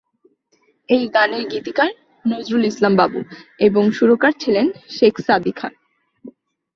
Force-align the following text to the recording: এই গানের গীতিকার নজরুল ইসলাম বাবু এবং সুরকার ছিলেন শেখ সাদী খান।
এই 0.89 1.03
গানের 1.07 1.43
গীতিকার 1.47 1.89
নজরুল 2.25 2.63
ইসলাম 2.65 2.93
বাবু 2.95 3.19
এবং 3.59 3.83
সুরকার 3.91 4.33
ছিলেন 4.39 4.65
শেখ 4.89 5.15
সাদী 5.27 5.51
খান। 5.51 5.73